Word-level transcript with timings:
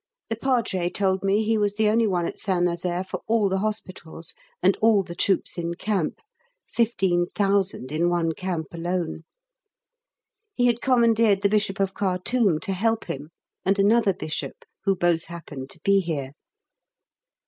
The 0.29 0.35
Padre 0.35 0.89
told 0.89 1.23
me 1.23 1.43
he 1.43 1.59
was 1.59 1.75
the 1.75 1.87
only 1.87 2.07
one 2.07 2.25
at 2.25 2.39
St 2.39 2.63
Nazaire 2.63 3.03
for 3.03 3.21
all 3.27 3.49
the 3.49 3.59
hospitals 3.59 4.33
and 4.63 4.75
all 4.77 5.03
the 5.03 5.13
troops 5.13 5.59
in 5.59 5.75
camp 5.75 6.15
(15,000 6.69 7.91
in 7.91 8.09
one 8.09 8.31
camp 8.31 8.73
alone). 8.73 9.25
He 10.55 10.65
had 10.65 10.81
commandeered 10.81 11.43
the 11.43 11.49
Bishop 11.49 11.79
of 11.79 11.93
Khartoum 11.93 12.59
to 12.61 12.73
help 12.73 13.03
him, 13.05 13.29
and 13.63 13.77
another 13.77 14.15
bishop, 14.15 14.65
who 14.85 14.95
both 14.95 15.25
happen 15.25 15.67
to 15.67 15.79
be 15.83 15.99
here. 15.99 16.31